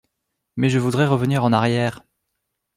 Mais 0.55 0.69
je 0.71 0.79
voudrais 0.79 1.05
revenir 1.05 1.43
en 1.43 1.53
arrière. 1.53 2.03